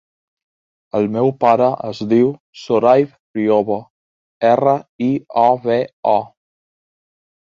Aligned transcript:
El 0.99 1.03
meu 1.15 1.27
pare 1.43 1.65
es 1.89 1.99
diu 2.13 2.31
Sohaib 2.61 3.13
Riobo: 3.39 3.77
erra, 4.53 4.75
i, 5.09 5.09
o, 5.45 5.47
be, 5.67 5.79
o. 6.13 6.17